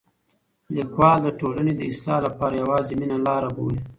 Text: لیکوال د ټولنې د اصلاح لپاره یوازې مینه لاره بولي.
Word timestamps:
لیکوال 0.75 1.17
د 1.23 1.27
ټولنې 1.39 1.73
د 1.75 1.81
اصلاح 1.91 2.19
لپاره 2.27 2.59
یوازې 2.61 2.93
مینه 2.99 3.17
لاره 3.27 3.49
بولي. 3.55 3.79